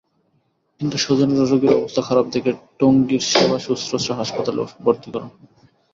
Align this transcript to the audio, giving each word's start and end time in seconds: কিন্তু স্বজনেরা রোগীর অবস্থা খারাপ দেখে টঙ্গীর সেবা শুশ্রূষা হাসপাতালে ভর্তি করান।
কিন্তু 0.81 0.95
স্বজনেরা 0.97 1.45
রোগীর 1.45 1.73
অবস্থা 1.73 2.01
খারাপ 2.01 2.25
দেখে 2.31 2.51
টঙ্গীর 2.79 3.23
সেবা 3.31 3.57
শুশ্রূষা 3.59 4.13
হাসপাতালে 4.15 4.61
ভর্তি 4.83 5.09
করান। 5.11 5.29